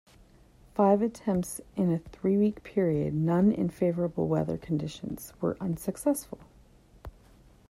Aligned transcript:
Five 0.73 1.03
attempts 1.03 1.61
in 1.75 1.91
a 1.93 1.99
three-week 1.99 2.63
period, 2.63 3.13
none 3.13 3.51
in 3.51 3.69
favorable 3.69 4.27
weather 4.27 4.57
conditions, 4.57 5.31
were 5.39 5.57
unsuccessful. 5.61 6.39